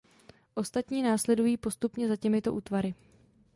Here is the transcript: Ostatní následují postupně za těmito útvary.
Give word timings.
Ostatní 0.55 1.01
následují 1.03 1.57
postupně 1.57 2.07
za 2.07 2.15
těmito 2.15 2.53
útvary. 2.53 2.93